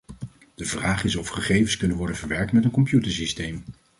[0.55, 3.63] De vraag is of gegevens kunnen worden verwerkt met een computersysteem.